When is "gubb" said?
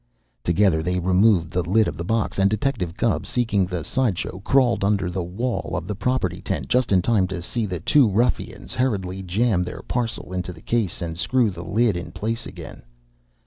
2.97-3.27